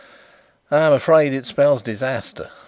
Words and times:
"I'm 0.71 0.93
afraid 0.93 1.31
it 1.31 1.45
spells 1.45 1.83
disaster. 1.83 2.49